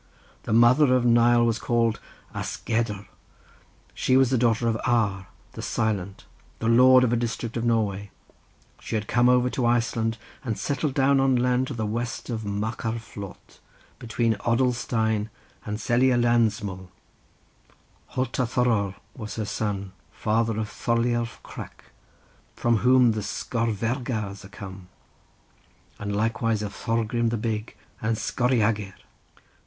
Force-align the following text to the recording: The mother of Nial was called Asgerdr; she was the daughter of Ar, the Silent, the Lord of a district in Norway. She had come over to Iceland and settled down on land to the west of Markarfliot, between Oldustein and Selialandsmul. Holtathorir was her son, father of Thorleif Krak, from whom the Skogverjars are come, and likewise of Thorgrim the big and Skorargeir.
The 0.49 0.51
mother 0.51 0.95
of 0.95 1.05
Nial 1.05 1.45
was 1.45 1.59
called 1.59 1.99
Asgerdr; 2.33 3.05
she 3.93 4.17
was 4.17 4.31
the 4.31 4.37
daughter 4.39 4.67
of 4.67 4.79
Ar, 4.83 5.27
the 5.51 5.61
Silent, 5.61 6.25
the 6.57 6.65
Lord 6.67 7.03
of 7.03 7.13
a 7.13 7.15
district 7.15 7.55
in 7.55 7.67
Norway. 7.67 8.09
She 8.79 8.95
had 8.95 9.07
come 9.07 9.29
over 9.29 9.47
to 9.51 9.63
Iceland 9.67 10.17
and 10.43 10.57
settled 10.57 10.95
down 10.95 11.19
on 11.19 11.35
land 11.35 11.67
to 11.67 11.75
the 11.75 11.85
west 11.85 12.31
of 12.31 12.41
Markarfliot, 12.43 13.59
between 13.99 14.37
Oldustein 14.39 15.29
and 15.67 15.77
Selialandsmul. 15.77 16.89
Holtathorir 18.15 18.95
was 19.15 19.35
her 19.35 19.45
son, 19.45 19.91
father 20.11 20.57
of 20.59 20.67
Thorleif 20.67 21.39
Krak, 21.43 21.91
from 22.55 22.77
whom 22.77 23.11
the 23.11 23.21
Skogverjars 23.21 24.43
are 24.45 24.49
come, 24.49 24.87
and 25.99 26.15
likewise 26.15 26.63
of 26.63 26.73
Thorgrim 26.73 27.29
the 27.29 27.37
big 27.37 27.75
and 28.01 28.17
Skorargeir. 28.17 28.95